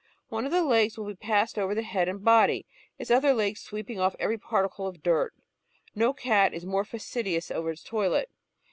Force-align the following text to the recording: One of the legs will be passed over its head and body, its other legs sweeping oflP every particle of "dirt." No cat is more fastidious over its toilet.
One 0.29 0.45
of 0.47 0.51
the 0.51 0.63
legs 0.63 0.97
will 0.97 1.05
be 1.05 1.13
passed 1.13 1.59
over 1.59 1.73
its 1.73 1.87
head 1.89 2.09
and 2.09 2.23
body, 2.25 2.65
its 2.97 3.11
other 3.11 3.35
legs 3.35 3.59
sweeping 3.61 3.99
oflP 3.99 4.15
every 4.17 4.37
particle 4.39 4.87
of 4.87 5.03
"dirt." 5.03 5.31
No 5.93 6.11
cat 6.11 6.55
is 6.55 6.65
more 6.65 6.83
fastidious 6.85 7.51
over 7.51 7.69
its 7.69 7.83
toilet. 7.83 8.31